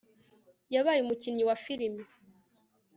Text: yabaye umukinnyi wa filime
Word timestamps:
yabaye 0.73 0.99
umukinnyi 1.01 1.43
wa 1.49 1.55
filime 1.63 2.03